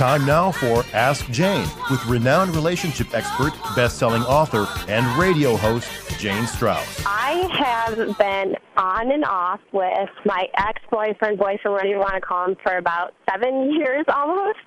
[0.00, 6.46] Time now for Ask Jane with renowned relationship expert, best-selling author, and radio host Jane
[6.46, 7.02] Strauss.
[7.04, 12.46] I have been on and off with my ex-boyfriend, boyfriend, whatever you want to call
[12.48, 14.58] him, for about seven years almost.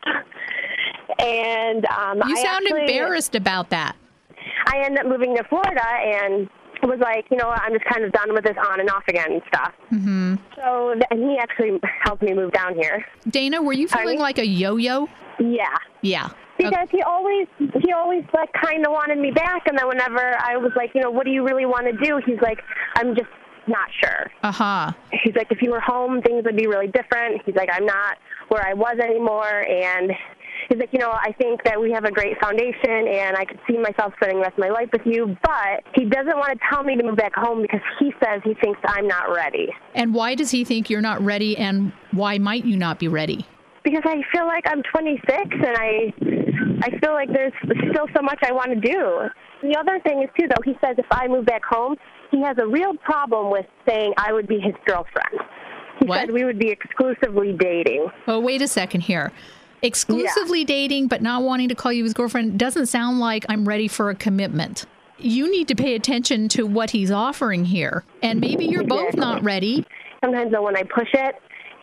[1.17, 3.95] And um, You I sound actually- embarrassed about that.
[4.68, 6.47] I ended up moving to Florida and
[6.86, 9.04] was like, you know what, I'm just kind of done with this on and off
[9.07, 9.73] again stuff.
[9.91, 10.36] Mm-hmm.
[10.55, 13.05] So, and he actually helped me move down here.
[13.29, 15.07] Dana, were you feeling like a yo-yo?
[15.39, 15.77] Yeah.
[16.02, 16.30] Yeah.
[16.57, 20.55] Because he always he always like kind of wanted me back, and then whenever I
[20.55, 22.21] was like, you know, what do you really want to do?
[22.23, 22.59] He's like,
[22.95, 23.27] I'm just
[23.68, 24.31] not sure.
[24.43, 24.91] Uh huh.
[25.23, 27.41] He's like, if you were home, things would be really different.
[27.43, 28.18] He's like, I'm not
[28.49, 30.12] where I was anymore, and
[30.70, 33.59] he's like, you know, I think that we have a great foundation, and I could
[33.67, 35.35] see myself spending the rest of my life with you.
[35.44, 38.54] But he doesn't want to tell me to move back home because he says he
[38.55, 39.68] thinks I'm not ready.
[39.95, 41.57] And why does he think you're not ready?
[41.57, 43.45] And why might you not be ready?
[43.84, 46.13] because I feel like I'm 26 and I
[46.84, 47.52] I feel like there's
[47.91, 49.27] still so much I want to do.
[49.62, 51.98] The other thing is too though he says if I move back home,
[52.32, 55.37] he has a real problem with saying I would be his girlfriend.
[55.99, 56.21] He What?
[56.21, 58.07] said we would be exclusively dating.
[58.26, 59.34] Oh, wait a second here.
[59.84, 63.87] Exclusively dating, but not wanting to call you his girlfriend doesn't sound like I'm ready
[63.87, 64.85] for a commitment.
[65.17, 68.03] You need to pay attention to what he's offering here.
[68.22, 69.85] And maybe you're both not ready.
[70.23, 71.35] Sometimes though when I push it,